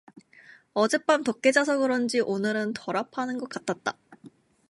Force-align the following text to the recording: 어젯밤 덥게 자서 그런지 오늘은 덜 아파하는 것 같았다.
어젯밤 0.73 1.23
덥게 1.23 1.51
자서 1.51 1.77
그런지 1.77 2.21
오늘은 2.21 2.73
덜 2.73 2.97
아파하는 2.97 3.37
것 3.37 3.47
같았다. 3.49 3.95